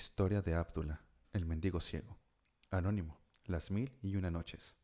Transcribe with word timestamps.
Historia 0.00 0.42
de 0.42 0.54
Abdullah, 0.54 1.00
el 1.32 1.44
mendigo 1.44 1.80
ciego. 1.80 2.16
Anónimo, 2.70 3.18
las 3.46 3.72
mil 3.72 3.98
y 4.00 4.14
una 4.14 4.30
noches. 4.30 4.76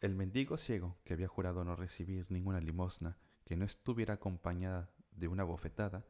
El 0.00 0.14
mendigo 0.14 0.56
ciego, 0.56 0.96
que 1.04 1.12
había 1.12 1.28
jurado 1.28 1.66
no 1.66 1.76
recibir 1.76 2.24
ninguna 2.30 2.62
limosna 2.62 3.18
que 3.44 3.56
no 3.56 3.66
estuviera 3.66 4.14
acompañada 4.14 4.88
de 5.10 5.28
una 5.28 5.44
bofetada, 5.44 6.06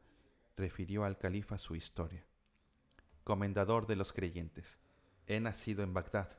refirió 0.55 1.03
al 1.03 1.17
califa 1.17 1.57
su 1.57 1.75
historia. 1.75 2.25
Comendador 3.25 3.87
de 3.87 3.97
los 3.97 4.13
creyentes, 4.13 4.79
he 5.27 5.41
nacido 5.41 5.83
en 5.83 5.93
Bagdad. 5.93 6.29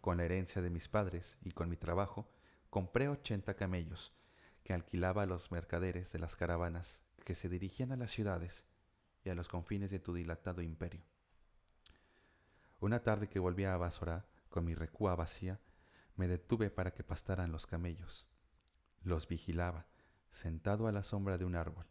Con 0.00 0.16
la 0.16 0.24
herencia 0.24 0.60
de 0.60 0.70
mis 0.70 0.88
padres 0.88 1.38
y 1.44 1.52
con 1.52 1.68
mi 1.68 1.76
trabajo, 1.76 2.28
compré 2.68 3.06
ochenta 3.08 3.54
camellos 3.54 4.12
que 4.64 4.72
alquilaba 4.72 5.22
a 5.22 5.26
los 5.26 5.52
mercaderes 5.52 6.10
de 6.10 6.18
las 6.18 6.34
caravanas 6.34 7.00
que 7.24 7.36
se 7.36 7.48
dirigían 7.48 7.92
a 7.92 7.96
las 7.96 8.10
ciudades 8.10 8.64
y 9.24 9.30
a 9.30 9.34
los 9.34 9.48
confines 9.48 9.90
de 9.90 9.98
tu 9.98 10.14
dilatado 10.14 10.62
imperio. 10.62 11.02
Una 12.80 13.02
tarde 13.02 13.28
que 13.28 13.38
volvía 13.38 13.72
a 13.74 13.78
Basorá 13.78 14.26
con 14.50 14.64
mi 14.64 14.74
recúa 14.74 15.16
vacía, 15.16 15.60
me 16.16 16.28
detuve 16.28 16.70
para 16.70 16.92
que 16.92 17.02
pastaran 17.02 17.50
los 17.50 17.66
camellos. 17.66 18.28
Los 19.02 19.26
vigilaba, 19.26 19.86
sentado 20.32 20.86
a 20.86 20.92
la 20.92 21.02
sombra 21.02 21.38
de 21.38 21.44
un 21.44 21.56
árbol, 21.56 21.86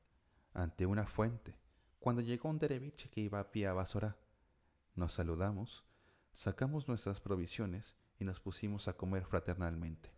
ante 0.53 0.85
una 0.85 1.05
fuente, 1.07 1.57
cuando 1.99 2.21
llegó 2.21 2.49
un 2.49 2.59
dereviche 2.59 3.09
que 3.09 3.21
iba 3.21 3.39
a 3.39 3.52
pie 3.52 3.67
a 3.67 3.73
Basorá. 3.73 4.17
Nos 4.95 5.13
saludamos, 5.13 5.83
sacamos 6.31 6.88
nuestras 6.88 7.19
provisiones 7.19 7.97
y 8.19 8.23
nos 8.23 8.39
pusimos 8.39 8.88
a 8.88 8.93
comer 8.93 9.25
fraternalmente. 9.25 10.13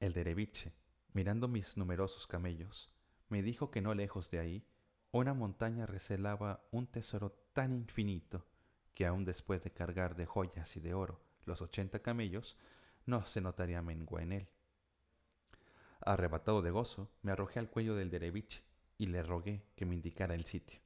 El 0.00 0.12
dereviche, 0.12 0.72
mirando 1.12 1.48
mis 1.48 1.76
numerosos 1.76 2.26
camellos, 2.26 2.90
me 3.28 3.42
dijo 3.42 3.70
que 3.70 3.80
no 3.80 3.94
lejos 3.94 4.30
de 4.30 4.38
ahí 4.38 4.66
una 5.12 5.34
montaña 5.34 5.84
recelaba 5.84 6.64
un 6.70 6.86
tesoro 6.86 7.32
tan 7.52 7.72
infinito 7.72 8.46
que 8.94 9.06
aun 9.06 9.24
después 9.24 9.62
de 9.62 9.70
cargar 9.70 10.16
de 10.16 10.26
joyas 10.26 10.76
y 10.76 10.80
de 10.80 10.94
oro 10.94 11.20
los 11.44 11.60
ochenta 11.60 12.00
camellos, 12.00 12.56
no 13.04 13.26
se 13.26 13.40
notaría 13.40 13.82
mengua 13.82 14.22
en 14.22 14.32
él. 14.32 14.48
Arrebatado 16.00 16.62
de 16.62 16.70
gozo, 16.70 17.10
me 17.22 17.32
arrojé 17.32 17.58
al 17.58 17.68
cuello 17.68 17.94
del 17.94 18.10
dereviche 18.10 18.62
y 18.96 19.06
le 19.06 19.22
rogué 19.22 19.64
que 19.76 19.84
me 19.84 19.94
indicara 19.94 20.34
el 20.34 20.44
sitio, 20.44 20.80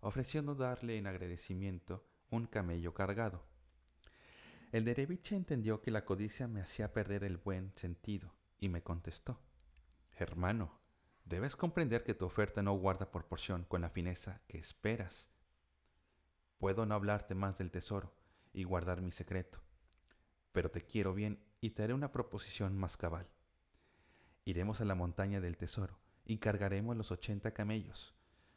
ofreciendo 0.00 0.54
darle 0.54 0.98
en 0.98 1.06
agradecimiento 1.06 2.04
un 2.30 2.46
camello 2.46 2.92
cargado. 2.92 3.44
El 4.72 4.84
dereviche 4.84 5.36
entendió 5.36 5.80
que 5.80 5.90
la 5.90 6.04
codicia 6.04 6.46
me 6.46 6.60
hacía 6.60 6.92
perder 6.92 7.24
el 7.24 7.38
buen 7.38 7.72
sentido 7.76 8.34
y 8.58 8.68
me 8.68 8.82
contestó, 8.82 9.40
Hermano, 10.16 10.78
Debes 11.24 11.54
comprender 11.54 12.02
que 12.02 12.14
tu 12.14 12.24
oferta 12.24 12.62
no 12.62 12.72
guarda 12.72 13.10
proporción 13.10 13.64
con 13.64 13.82
la 13.82 13.90
fineza 13.90 14.40
que 14.48 14.58
esperas. 14.58 15.28
Puedo 16.58 16.86
no 16.86 16.94
hablarte 16.94 17.34
más 17.34 17.56
del 17.56 17.70
tesoro 17.70 18.12
y 18.52 18.64
guardar 18.64 19.00
mi 19.00 19.12
secreto, 19.12 19.60
pero 20.52 20.70
te 20.70 20.80
quiero 20.80 21.14
bien 21.14 21.42
y 21.60 21.70
te 21.70 21.84
haré 21.84 21.94
una 21.94 22.10
proposición 22.10 22.76
más 22.76 22.96
cabal. 22.96 23.28
Iremos 24.44 24.80
a 24.80 24.84
la 24.84 24.94
montaña 24.94 25.40
del 25.40 25.56
tesoro 25.56 26.00
y 26.24 26.38
cargaremos 26.38 26.96
los 26.96 27.12
ochenta 27.12 27.52
camellos. 27.52 28.14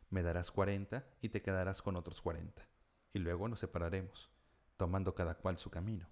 Me 0.09 0.23
darás 0.23 0.51
cuarenta 0.51 1.05
y 1.21 1.29
te 1.29 1.41
quedarás 1.41 1.81
con 1.81 1.95
otros 1.95 2.21
cuarenta, 2.21 2.67
y 3.13 3.19
luego 3.19 3.47
nos 3.47 3.59
separaremos, 3.59 4.31
tomando 4.77 5.13
cada 5.13 5.35
cual 5.35 5.57
su 5.57 5.69
camino. 5.69 6.09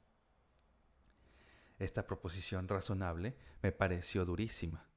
Esta 1.80 2.06
proposición 2.06 2.68
razonable 2.68 3.36
me 3.64 3.72
pareció 3.72 4.26
durísima, 4.26 4.91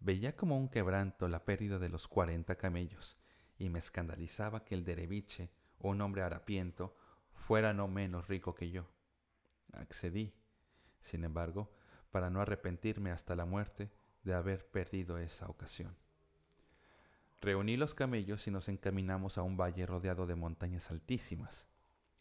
Veía 0.00 0.34
como 0.34 0.56
un 0.56 0.68
quebranto 0.68 1.28
la 1.28 1.44
pérdida 1.44 1.78
de 1.78 1.90
los 1.90 2.08
cuarenta 2.08 2.56
camellos, 2.56 3.18
y 3.58 3.68
me 3.68 3.78
escandalizaba 3.78 4.64
que 4.64 4.74
el 4.74 4.82
dereviche, 4.82 5.50
un 5.78 6.00
hombre 6.00 6.22
harapiento, 6.22 6.96
fuera 7.34 7.74
no 7.74 7.86
menos 7.86 8.26
rico 8.26 8.54
que 8.54 8.70
yo. 8.70 8.88
Accedí, 9.74 10.34
sin 11.02 11.24
embargo, 11.24 11.70
para 12.10 12.30
no 12.30 12.40
arrepentirme 12.40 13.10
hasta 13.10 13.36
la 13.36 13.44
muerte 13.44 13.90
de 14.22 14.34
haber 14.34 14.66
perdido 14.70 15.18
esa 15.18 15.46
ocasión. 15.48 15.96
Reuní 17.42 17.76
los 17.76 17.94
camellos 17.94 18.46
y 18.46 18.50
nos 18.50 18.68
encaminamos 18.68 19.36
a 19.36 19.42
un 19.42 19.56
valle 19.56 19.86
rodeado 19.86 20.26
de 20.26 20.34
montañas 20.34 20.90
altísimas, 20.90 21.68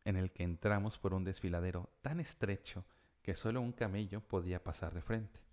en 0.04 0.18
el 0.18 0.32
que 0.32 0.44
entramos 0.44 0.98
por 0.98 1.14
un 1.14 1.24
desfiladero 1.24 1.90
tan 2.02 2.20
estrecho 2.20 2.86
que 3.22 3.36
solo 3.36 3.62
un 3.62 3.72
camello 3.72 4.22
podía 4.22 4.64
pasar 4.64 4.94
de 4.94 5.02
frente. 5.02 5.49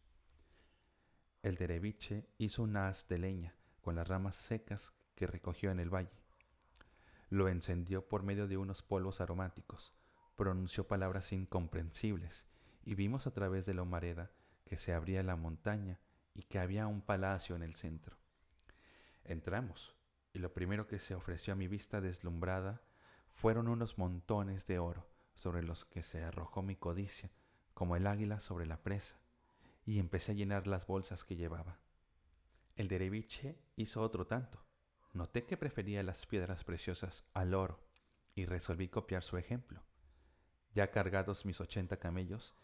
El 1.46 1.54
dereviche 1.54 2.26
hizo 2.38 2.64
un 2.64 2.76
haz 2.76 3.06
de 3.06 3.18
leña 3.18 3.54
con 3.80 3.94
las 3.94 4.08
ramas 4.08 4.34
secas 4.34 4.92
que 5.14 5.28
recogió 5.28 5.70
en 5.70 5.78
el 5.78 5.94
valle. 5.94 6.24
Lo 7.30 7.46
encendió 7.46 8.08
por 8.08 8.24
medio 8.24 8.48
de 8.48 8.56
unos 8.56 8.82
polvos 8.82 9.20
aromáticos, 9.20 9.94
pronunció 10.34 10.88
palabras 10.88 11.30
incomprensibles 11.30 12.48
y 12.84 12.96
vimos 12.96 13.28
a 13.28 13.30
través 13.30 13.64
de 13.64 13.74
la 13.74 13.82
humareda 13.82 14.32
que 14.64 14.76
se 14.76 14.92
abría 14.92 15.22
la 15.22 15.36
montaña 15.36 16.00
y 16.34 16.42
que 16.42 16.58
había 16.58 16.88
un 16.88 17.00
palacio 17.00 17.54
en 17.54 17.62
el 17.62 17.76
centro. 17.76 18.16
Entramos 19.22 19.94
y 20.32 20.40
lo 20.40 20.52
primero 20.52 20.88
que 20.88 20.98
se 20.98 21.14
ofreció 21.14 21.52
a 21.52 21.56
mi 21.56 21.68
vista 21.68 22.00
deslumbrada 22.00 22.82
fueron 23.30 23.68
unos 23.68 23.98
montones 23.98 24.66
de 24.66 24.80
oro 24.80 25.08
sobre 25.34 25.62
los 25.62 25.84
que 25.84 26.02
se 26.02 26.24
arrojó 26.24 26.62
mi 26.62 26.74
codicia 26.74 27.30
como 27.72 27.94
el 27.94 28.08
águila 28.08 28.40
sobre 28.40 28.66
la 28.66 28.82
presa 28.82 29.20
y 29.86 30.00
empecé 30.00 30.32
a 30.32 30.34
llenar 30.34 30.66
las 30.66 30.86
bolsas 30.86 31.24
que 31.24 31.36
llevaba. 31.36 31.78
El 32.74 32.88
dereviche 32.88 33.56
hizo 33.76 34.02
otro 34.02 34.26
tanto. 34.26 34.62
Noté 35.14 35.46
que 35.46 35.56
prefería 35.56 36.02
las 36.02 36.26
piedras 36.26 36.64
preciosas 36.64 37.24
al 37.32 37.54
oro 37.54 37.88
y 38.34 38.44
resolví 38.44 38.88
copiar 38.88 39.22
su 39.22 39.38
ejemplo. 39.38 39.82
Ya 40.74 40.90
cargados 40.90 41.46
mis 41.46 41.60
ochenta 41.60 41.98
camellos, 41.98 42.54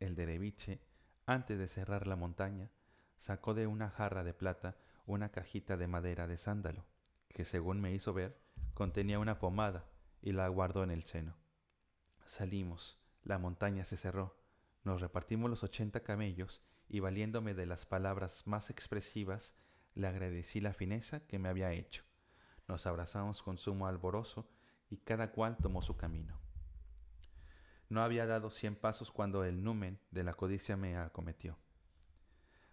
el 0.00 0.16
dereviche, 0.16 0.82
antes 1.24 1.58
de 1.58 1.68
cerrar 1.68 2.06
la 2.06 2.16
montaña, 2.16 2.70
sacó 3.16 3.54
de 3.54 3.66
una 3.66 3.88
jarra 3.88 4.24
de 4.24 4.34
plata 4.34 4.76
una 5.06 5.30
cajita 5.30 5.76
de 5.76 5.86
madera 5.86 6.26
de 6.26 6.36
sándalo, 6.36 6.86
que 7.28 7.44
según 7.44 7.80
me 7.80 7.92
hizo 7.92 8.12
ver, 8.12 8.38
contenía 8.74 9.18
una 9.18 9.38
pomada 9.38 9.86
y 10.20 10.32
la 10.32 10.48
guardó 10.48 10.82
en 10.82 10.90
el 10.90 11.04
seno. 11.04 11.36
Salimos, 12.26 12.98
la 13.22 13.38
montaña 13.38 13.84
se 13.84 13.96
cerró, 13.96 14.43
nos 14.84 15.00
repartimos 15.00 15.50
los 15.50 15.64
ochenta 15.64 16.00
camellos 16.00 16.62
y 16.88 17.00
valiéndome 17.00 17.54
de 17.54 17.66
las 17.66 17.86
palabras 17.86 18.46
más 18.46 18.70
expresivas, 18.70 19.54
le 19.94 20.06
agradecí 20.06 20.60
la 20.60 20.72
fineza 20.72 21.26
que 21.26 21.38
me 21.38 21.48
había 21.48 21.72
hecho. 21.72 22.04
Nos 22.68 22.86
abrazamos 22.86 23.42
con 23.42 23.58
sumo 23.58 23.86
alborozo 23.86 24.48
y 24.90 24.98
cada 24.98 25.32
cual 25.32 25.56
tomó 25.56 25.82
su 25.82 25.96
camino. 25.96 26.38
No 27.88 28.02
había 28.02 28.26
dado 28.26 28.50
cien 28.50 28.76
pasos 28.76 29.10
cuando 29.10 29.44
el 29.44 29.62
numen 29.62 29.98
de 30.10 30.24
la 30.24 30.34
codicia 30.34 30.76
me 30.76 30.96
acometió. 30.96 31.58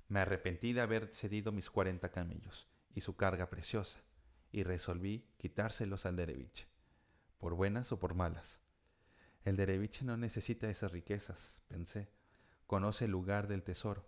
Me 0.07 0.19
arrepentí 0.19 0.73
de 0.73 0.81
haber 0.81 1.07
cedido 1.15 1.51
mis 1.51 1.69
cuarenta 1.69 2.09
camellos 2.09 2.67
y 2.93 3.01
su 3.01 3.15
carga 3.15 3.49
preciosa, 3.49 3.99
y 4.51 4.63
resolví 4.63 5.29
quitárselos 5.37 6.05
al 6.05 6.17
dereviche, 6.17 6.67
por 7.37 7.53
buenas 7.53 7.91
o 7.93 7.99
por 7.99 8.15
malas. 8.15 8.59
El 9.43 9.55
dereviche 9.55 10.05
no 10.05 10.17
necesita 10.17 10.69
esas 10.69 10.91
riquezas, 10.91 11.63
pensé. 11.67 12.09
Conoce 12.67 13.05
el 13.05 13.11
lugar 13.11 13.47
del 13.47 13.63
tesoro. 13.63 14.07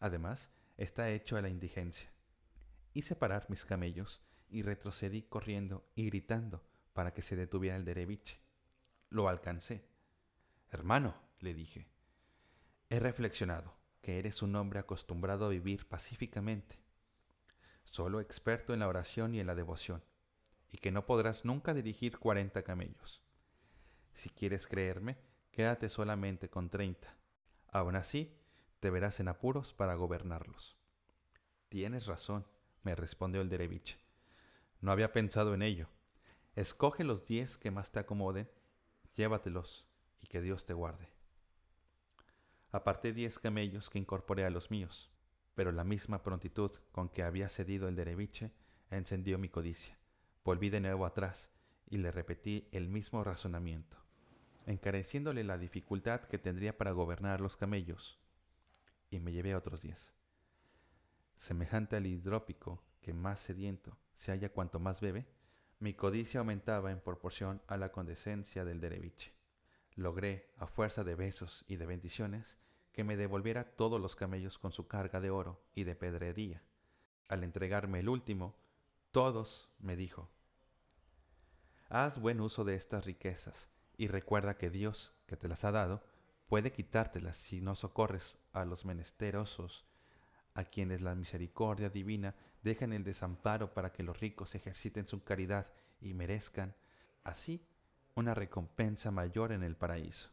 Además, 0.00 0.50
está 0.76 1.10
hecho 1.10 1.36
a 1.36 1.42
la 1.42 1.48
indigencia. 1.48 2.10
Hice 2.92 3.14
parar 3.14 3.46
mis 3.48 3.64
camellos 3.64 4.20
y 4.48 4.62
retrocedí 4.62 5.22
corriendo 5.22 5.86
y 5.94 6.06
gritando 6.06 6.64
para 6.92 7.14
que 7.14 7.22
se 7.22 7.36
detuviera 7.36 7.76
el 7.76 7.84
dereviche. 7.84 8.40
Lo 9.08 9.28
alcancé. 9.28 9.84
Hermano, 10.70 11.14
le 11.38 11.54
dije, 11.54 11.86
he 12.90 12.98
reflexionado 12.98 13.74
que 14.00 14.18
eres 14.18 14.42
un 14.42 14.56
hombre 14.56 14.80
acostumbrado 14.80 15.46
a 15.46 15.50
vivir 15.50 15.88
pacíficamente, 15.88 16.78
solo 17.84 18.20
experto 18.20 18.74
en 18.74 18.80
la 18.80 18.88
oración 18.88 19.34
y 19.34 19.40
en 19.40 19.46
la 19.46 19.54
devoción, 19.54 20.02
y 20.70 20.78
que 20.78 20.90
no 20.90 21.06
podrás 21.06 21.44
nunca 21.44 21.72
dirigir 21.72 22.18
cuarenta 22.18 22.62
camellos. 22.62 23.22
Si 24.12 24.30
quieres 24.30 24.66
creerme, 24.66 25.18
quédate 25.50 25.88
solamente 25.88 26.48
con 26.48 26.70
treinta. 26.70 27.16
Aún 27.68 27.96
así, 27.96 28.36
te 28.80 28.90
verás 28.90 29.20
en 29.20 29.28
apuros 29.28 29.72
para 29.72 29.94
gobernarlos. 29.94 30.76
Tienes 31.68 32.06
razón, 32.06 32.46
me 32.82 32.94
respondió 32.94 33.40
el 33.40 33.48
dereviche. 33.48 33.98
No 34.80 34.90
había 34.92 35.12
pensado 35.12 35.54
en 35.54 35.62
ello. 35.62 35.88
Escoge 36.56 37.04
los 37.04 37.24
diez 37.24 37.56
que 37.56 37.70
más 37.70 37.92
te 37.92 38.00
acomoden, 38.00 38.50
llévatelos 39.14 39.86
y 40.20 40.26
que 40.26 40.42
Dios 40.42 40.66
te 40.66 40.74
guarde. 40.74 41.08
Aparté 42.72 43.12
diez 43.12 43.38
camellos 43.38 43.88
que 43.88 43.98
incorporé 43.98 44.44
a 44.44 44.50
los 44.50 44.70
míos, 44.70 45.10
pero 45.54 45.72
la 45.72 45.84
misma 45.84 46.22
prontitud 46.22 46.72
con 46.90 47.08
que 47.08 47.22
había 47.22 47.48
cedido 47.48 47.86
el 47.86 47.96
dereviche 47.96 48.50
encendió 48.90 49.38
mi 49.38 49.48
codicia. 49.48 49.98
Volví 50.44 50.70
de 50.70 50.80
nuevo 50.80 51.06
atrás 51.06 51.51
y 51.92 51.98
le 51.98 52.10
repetí 52.10 52.66
el 52.72 52.88
mismo 52.88 53.22
razonamiento, 53.22 53.98
encareciéndole 54.64 55.44
la 55.44 55.58
dificultad 55.58 56.22
que 56.22 56.38
tendría 56.38 56.78
para 56.78 56.92
gobernar 56.92 57.42
los 57.42 57.58
camellos, 57.58 58.18
y 59.10 59.20
me 59.20 59.30
llevé 59.30 59.52
a 59.52 59.58
otros 59.58 59.82
diez. 59.82 60.14
Semejante 61.36 61.96
al 61.96 62.06
hidrópico 62.06 62.82
que 63.02 63.12
más 63.12 63.40
sediento 63.40 63.98
se 64.16 64.32
halla 64.32 64.48
cuanto 64.48 64.80
más 64.80 65.02
bebe, 65.02 65.26
Mi 65.80 65.94
codicia 65.94 66.38
aumentaba 66.38 66.92
en 66.92 67.00
proporción 67.00 67.60
a 67.66 67.76
la 67.76 67.90
condescencia 67.90 68.64
del 68.64 68.80
dereviche. 68.80 69.34
Logré, 69.96 70.48
a 70.56 70.68
fuerza 70.68 71.02
de 71.02 71.16
besos 71.16 71.64
y 71.66 71.74
de 71.74 71.86
bendiciones, 71.86 72.56
que 72.92 73.02
me 73.02 73.16
devolviera 73.16 73.64
todos 73.64 74.00
los 74.00 74.14
camellos 74.14 74.58
con 74.58 74.70
su 74.70 74.86
carga 74.86 75.20
de 75.20 75.30
oro 75.30 75.60
y 75.74 75.82
de 75.82 75.96
pedrería. 75.96 76.62
Al 77.28 77.42
entregarme 77.42 77.98
el 77.98 78.08
último, 78.08 78.54
todos, 79.10 79.68
me 79.80 79.96
dijo, 79.96 80.30
haz 81.92 82.18
buen 82.18 82.40
uso 82.40 82.64
de 82.64 82.74
estas 82.74 83.04
riquezas 83.04 83.68
y 83.98 84.08
recuerda 84.08 84.56
que 84.56 84.70
Dios, 84.70 85.12
que 85.26 85.36
te 85.36 85.46
las 85.46 85.62
ha 85.64 85.72
dado, 85.72 86.02
puede 86.46 86.72
quitártelas 86.72 87.36
si 87.36 87.60
no 87.60 87.74
socorres 87.74 88.38
a 88.54 88.64
los 88.64 88.86
menesterosos, 88.86 89.84
a 90.54 90.64
quienes 90.64 91.02
la 91.02 91.14
misericordia 91.14 91.90
divina 91.90 92.34
deja 92.62 92.86
en 92.86 92.94
el 92.94 93.04
desamparo 93.04 93.74
para 93.74 93.92
que 93.92 94.02
los 94.02 94.18
ricos 94.20 94.54
ejerciten 94.54 95.06
su 95.06 95.22
caridad 95.22 95.70
y 96.00 96.14
merezcan, 96.14 96.74
así, 97.24 97.62
una 98.14 98.32
recompensa 98.32 99.10
mayor 99.10 99.52
en 99.52 99.62
el 99.62 99.76
paraíso. 99.76 100.30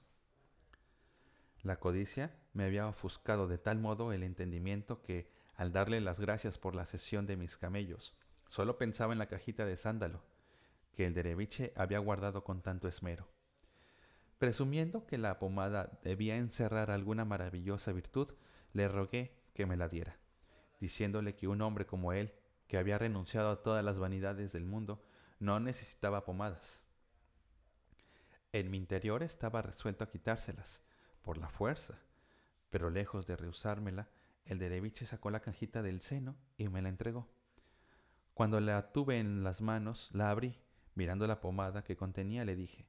La 1.62 1.78
codicia 1.78 2.32
me 2.54 2.64
había 2.64 2.88
ofuscado 2.88 3.50
de 3.50 3.58
tal 3.58 3.80
modo 3.80 4.14
el 4.14 4.24
entendimiento 4.24 5.02
que, 5.02 5.30
al 5.56 5.74
darle 5.74 6.00
las 6.00 6.22
gracias 6.22 6.58
por 6.58 6.74
la 6.74 6.86
cesión 6.86 7.28
de 7.28 7.36
mis 7.36 7.58
camellos, 7.58 8.16
solo 8.48 8.78
pensaba 8.78 9.12
en 9.12 9.20
la 9.20 9.28
cajita 9.28 9.66
de 9.66 9.76
sándalo, 9.76 10.22
que 11.00 11.06
el 11.06 11.14
dereviche 11.14 11.72
había 11.78 12.00
guardado 12.00 12.44
con 12.44 12.62
tanto 12.62 12.90
esmero. 12.90 13.30
Presumiendo 14.38 15.06
que 15.06 15.18
la 15.18 15.40
pomada 15.40 15.98
debía 16.04 16.36
encerrar 16.36 16.92
alguna 16.92 17.24
maravillosa 17.24 17.94
virtud, 17.94 18.34
le 18.74 18.90
rogué 18.90 19.32
que 19.54 19.66
me 19.66 19.78
la 19.78 19.88
diera, 19.88 20.20
diciéndole 20.82 21.38
que 21.38 21.48
un 21.48 21.62
hombre 21.62 21.86
como 21.86 22.12
él, 22.12 22.34
que 22.68 22.78
había 22.78 22.98
renunciado 22.98 23.50
a 23.50 23.64
todas 23.64 23.82
las 23.82 23.98
vanidades 23.98 24.52
del 24.52 24.66
mundo, 24.66 25.02
no 25.40 25.62
necesitaba 25.62 26.26
pomadas. 26.26 26.84
En 28.52 28.70
mi 28.70 28.76
interior 28.76 29.24
estaba 29.24 29.62
resuelto 29.62 30.04
a 30.04 30.10
quitárselas, 30.10 30.82
por 31.22 31.38
la 31.38 31.48
fuerza, 31.48 31.98
pero 32.70 32.90
lejos 32.90 33.26
de 33.26 33.38
rehusármela, 33.38 34.10
el 34.44 34.60
dereviche 34.60 35.06
sacó 35.06 35.30
la 35.30 35.40
cajita 35.40 35.82
del 35.82 36.02
seno 36.02 36.36
y 36.58 36.68
me 36.68 36.82
la 36.82 36.90
entregó. 36.90 37.30
Cuando 38.34 38.60
la 38.60 38.92
tuve 38.92 39.18
en 39.18 39.46
las 39.46 39.62
manos, 39.62 40.10
la 40.12 40.30
abrí, 40.30 40.60
mirando 41.00 41.26
la 41.28 41.40
pomada 41.40 41.82
que 41.82 41.96
contenía, 41.96 42.44
le 42.44 42.58
dije, 42.58 42.86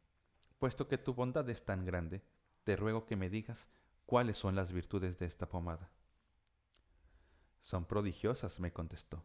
puesto 0.58 0.88
que 0.88 0.98
tu 0.98 1.14
bondad 1.14 1.48
es 1.48 1.64
tan 1.64 1.84
grande, 1.84 2.24
te 2.64 2.74
ruego 2.74 3.06
que 3.06 3.14
me 3.14 3.30
digas 3.30 3.68
cuáles 4.04 4.36
son 4.36 4.56
las 4.56 4.72
virtudes 4.72 5.16
de 5.20 5.26
esta 5.26 5.48
pomada. 5.48 5.92
Son 7.60 7.84
prodigiosas, 7.84 8.58
me 8.58 8.72
contestó. 8.72 9.24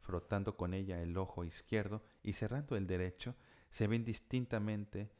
Frotando 0.00 0.54
con 0.58 0.74
ella 0.74 1.00
el 1.00 1.16
ojo 1.16 1.44
izquierdo 1.44 2.02
y 2.22 2.34
cerrando 2.34 2.76
el 2.76 2.86
derecho, 2.86 3.34
se 3.70 3.88
ven 3.88 4.04
distintamente 4.04 5.10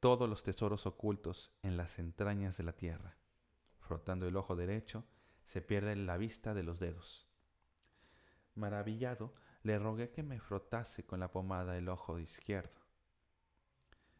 todos 0.00 0.26
los 0.26 0.42
tesoros 0.42 0.86
ocultos 0.86 1.52
en 1.62 1.76
las 1.76 1.98
entrañas 1.98 2.56
de 2.56 2.64
la 2.64 2.72
tierra. 2.72 3.18
Frotando 3.78 4.26
el 4.26 4.36
ojo 4.38 4.56
derecho, 4.56 5.04
se 5.44 5.60
pierde 5.60 5.96
la 5.96 6.16
vista 6.16 6.54
de 6.54 6.62
los 6.62 6.80
dedos. 6.80 7.28
Maravillado, 8.54 9.34
le 9.64 9.78
rogué 9.78 10.10
que 10.10 10.22
me 10.22 10.38
frotase 10.40 11.06
con 11.06 11.20
la 11.20 11.32
pomada 11.32 11.78
el 11.78 11.88
ojo 11.88 12.18
izquierdo. 12.18 12.82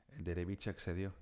El 0.08 0.24
dereviche 0.24 0.70
accedió. 0.70 1.14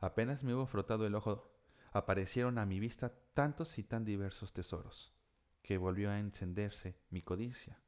Apenas 0.00 0.42
me 0.42 0.52
hubo 0.52 0.66
frotado 0.66 1.06
el 1.06 1.14
ojo, 1.14 1.54
aparecieron 1.92 2.58
a 2.58 2.66
mi 2.66 2.80
vista 2.80 3.14
tantos 3.34 3.78
y 3.78 3.84
tan 3.84 4.04
diversos 4.04 4.52
tesoros, 4.52 5.14
que 5.62 5.78
volvió 5.78 6.10
a 6.10 6.18
encenderse 6.18 6.98
mi 7.10 7.22
codicia. 7.22 7.80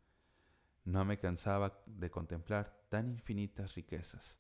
No 0.85 1.05
me 1.05 1.19
cansaba 1.19 1.83
de 1.87 2.09
contemplar 2.09 2.87
tan 2.89 3.09
infinitas 3.09 3.75
riquezas. 3.75 4.39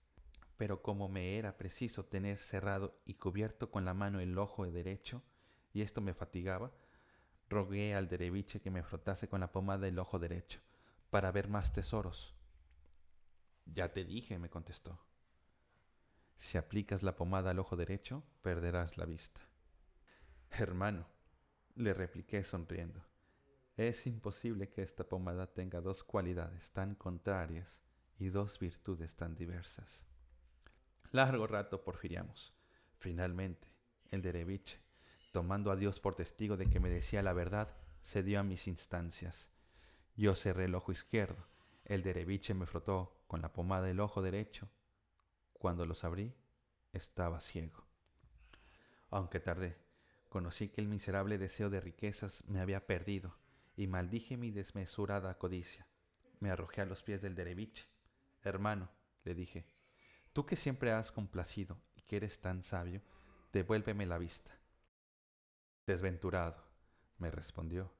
Pero 0.57 0.83
como 0.83 1.09
me 1.09 1.37
era 1.37 1.57
preciso 1.57 2.05
tener 2.05 2.39
cerrado 2.39 3.03
y 3.07 3.15
cubierto 3.15 3.73
con 3.73 3.85
la 3.85 3.93
mano 3.93 4.21
el 4.21 4.39
ojo 4.39 4.71
derecho, 4.71 5.25
y 5.73 5.83
esto 5.83 6.01
me 6.01 6.15
fatigaba, 6.15 6.71
rogué 7.49 7.97
al 7.97 8.09
dereviche 8.09 8.61
que 8.61 8.71
me 8.71 8.85
frotase 8.85 9.29
con 9.29 9.41
la 9.41 9.51
pomada 9.51 9.89
el 9.89 9.99
ojo 9.99 10.21
derecho, 10.21 10.61
para 11.15 11.31
ver 11.31 11.47
más 11.47 11.73
tesoros. 11.73 12.35
Ya 13.67 13.93
te 13.93 14.05
dije, 14.05 14.37
me 14.41 14.51
contestó. 14.51 14.99
Si 16.39 16.59
aplicas 16.59 17.05
la 17.05 17.15
pomada 17.15 17.53
al 17.53 17.61
ojo 17.61 17.77
derecho, 17.77 18.25
perderás 18.43 18.99
la 18.99 19.05
vista. 19.05 19.41
Hermano, 20.51 21.07
le 21.77 21.95
repliqué 21.95 22.43
sonriendo, 22.43 23.01
es 23.77 24.09
imposible 24.09 24.71
que 24.71 24.83
esta 24.83 25.09
pomada 25.09 25.47
tenga 25.47 25.81
dos 25.81 26.03
cualidades 26.03 26.73
tan 26.73 26.97
contrarias 26.97 27.85
y 28.19 28.31
dos 28.31 28.59
virtudes 28.59 29.15
tan 29.15 29.37
diversas. 29.37 30.05
Largo 31.13 31.47
rato 31.47 31.85
porfiriamos. 31.85 32.53
Finalmente, 32.99 33.69
el 34.11 34.21
dereviche, 34.21 34.81
tomando 35.31 35.71
a 35.71 35.77
Dios 35.77 36.01
por 36.01 36.17
testigo 36.17 36.57
de 36.57 36.67
que 36.67 36.81
me 36.81 36.91
decía 36.91 37.23
la 37.23 37.35
verdad, 37.35 37.73
cedió 38.03 38.41
a 38.41 38.43
mis 38.43 38.67
instancias. 38.67 39.54
Yo 40.17 40.35
cerré 40.35 40.67
el 40.67 40.75
ojo 40.75 40.93
izquierdo, 40.93 41.47
el 41.85 42.03
dereviche 42.03 42.55
me 42.55 42.67
frotó 42.67 43.25
con 43.27 43.43
la 43.43 43.53
pomada 43.53 43.91
el 43.91 44.01
ojo 44.01 44.23
derecho 44.23 44.69
cuando 45.65 45.87
los 45.87 46.05
abrí, 46.05 46.35
estaba 46.93 47.41
ciego. 47.41 47.87
Aunque 49.09 49.41
tardé, 49.41 49.79
conocí 50.29 50.69
que 50.69 50.83
el 50.83 50.89
miserable 50.89 51.39
deseo 51.39 51.71
de 51.71 51.81
riquezas 51.81 52.45
me 52.47 52.61
había 52.61 52.87
perdido 52.87 53.35
y 53.77 53.87
maldije 53.87 54.37
mi 54.37 54.51
desmesurada 54.51 55.39
codicia. 55.39 55.87
Me 56.39 56.51
arrojé 56.51 56.83
a 56.83 56.85
los 56.85 57.03
pies 57.03 57.23
del 57.23 57.35
dereviche. 57.35 57.87
Hermano, 58.43 58.91
le 59.25 59.35
dije, 59.35 59.67
tú 60.35 60.45
que 60.45 60.57
siempre 60.57 60.93
has 60.93 61.11
complacido 61.11 61.81
y 61.97 62.03
que 62.03 62.17
eres 62.17 62.41
tan 62.41 62.63
sabio, 62.63 63.01
devuélveme 63.53 64.05
la 64.05 64.19
vista. 64.19 64.53
Desventurado, 65.87 66.63
me 67.17 67.31
respondió, 67.31 67.91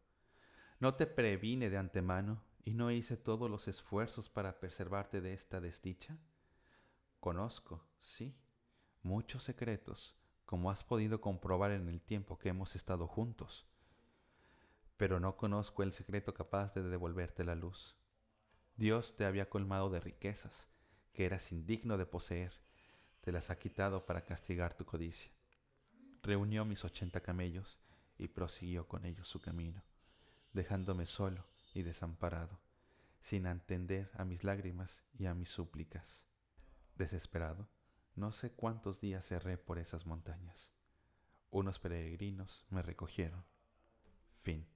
¿no 0.85 0.97
te 0.97 1.07
previne 1.07 1.71
de 1.71 1.79
antemano 1.79 2.43
y 2.63 2.75
no 2.75 2.91
hice 2.91 3.17
todos 3.17 3.51
los 3.51 3.69
esfuerzos 3.69 4.29
para 4.29 4.61
preservarte 4.61 5.23
de 5.23 5.33
esta 5.33 5.59
desdicha? 5.59 6.19
Conozco, 7.21 7.83
sí, 8.01 8.37
muchos 9.03 9.45
secretos, 9.45 10.15
como 10.45 10.71
has 10.71 10.85
podido 10.85 11.23
comprobar 11.23 11.71
en 11.71 11.89
el 11.89 12.03
tiempo 12.03 12.39
que 12.39 12.51
hemos 12.51 12.77
estado 12.77 13.07
juntos, 13.07 13.65
pero 14.99 15.21
no 15.21 15.39
conozco 15.39 15.83
el 15.83 15.95
secreto 15.95 16.35
capaz 16.35 16.75
de 16.75 16.83
devolverte 16.83 17.45
la 17.45 17.55
luz. 17.55 17.97
Dios 18.77 19.17
te 19.17 19.25
había 19.25 19.49
colmado 19.49 19.89
de 19.89 20.01
riquezas 20.01 20.69
que 21.15 21.25
eras 21.25 21.51
indigno 21.51 21.97
de 21.97 22.05
poseer, 22.05 22.53
te 23.23 23.33
las 23.33 23.49
ha 23.49 23.59
quitado 23.59 24.05
para 24.05 24.27
castigar 24.27 24.75
tu 24.75 24.85
codicia. 24.85 25.33
Reunió 26.23 26.67
mis 26.67 26.85
ochenta 26.85 27.21
camellos 27.21 27.79
y 28.19 28.29
prosiguió 28.29 28.87
con 28.87 29.07
ellos 29.07 29.27
su 29.27 29.41
camino, 29.41 29.83
dejándome 30.55 31.05
solo 31.05 31.45
y 31.75 31.83
desamparado, 31.83 32.59
sin 33.21 33.47
atender 33.47 34.11
a 34.15 34.25
mis 34.25 34.45
lágrimas 34.45 35.05
y 35.19 35.27
a 35.27 35.35
mis 35.35 35.51
súplicas. 35.51 36.25
Desesperado, 36.97 37.69
no 38.15 38.33
sé 38.33 38.53
cuántos 38.53 39.01
días 39.01 39.27
cerré 39.27 39.59
por 39.59 39.79
esas 39.79 40.07
montañas. 40.07 40.71
Unos 41.51 41.79
peregrinos 41.79 42.65
me 42.71 42.83
recogieron. 42.83 43.45
Fin. 44.37 44.67